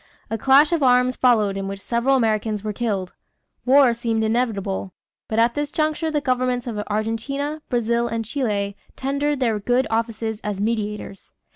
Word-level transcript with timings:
A 0.31 0.37
clash 0.39 0.71
of 0.71 0.81
arms 0.81 1.15
followed 1.15 1.55
in 1.55 1.67
which 1.67 1.79
several 1.79 2.15
Americans 2.15 2.63
were 2.63 2.73
killed. 2.73 3.13
War 3.67 3.93
seemed 3.93 4.23
inevitable, 4.23 4.93
but 5.27 5.37
at 5.37 5.53
this 5.53 5.69
juncture 5.69 6.09
the 6.09 6.19
governments 6.21 6.65
of 6.65 6.79
Argentina, 6.87 7.61
Brazil, 7.69 8.07
and 8.07 8.25
Chile 8.25 8.75
tendered 8.95 9.39
their 9.39 9.59
good 9.59 9.85
offices 9.91 10.41
as 10.43 10.59
mediators. 10.59 11.31